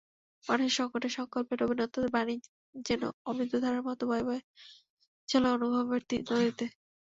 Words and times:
মানুষের 0.43 0.75
সংকটে, 0.79 1.07
সংকল্পে 1.17 1.53
রবীন্দ্রনাথের 1.55 2.07
বাণী 2.15 2.35
যেন 2.85 3.01
অমৃতধারার 3.25 3.83
মতো 3.83 4.03
বয়ে 4.09 4.39
চলে 5.29 5.47
অনুভবের 5.55 6.01
নদীতে। 6.29 6.65